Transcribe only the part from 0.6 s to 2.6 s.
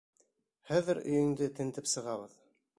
Хәҙер өйөңдө тентеп сығабыҙ.